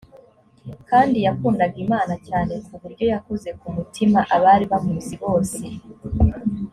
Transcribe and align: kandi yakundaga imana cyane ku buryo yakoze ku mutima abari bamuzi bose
kandi 0.89 1.17
yakundaga 1.25 1.77
imana 1.85 2.13
cyane 2.27 2.53
ku 2.65 2.73
buryo 2.81 3.05
yakoze 3.13 3.49
ku 3.59 3.67
mutima 3.75 4.19
abari 4.35 4.65
bamuzi 4.71 5.15
bose 5.23 5.59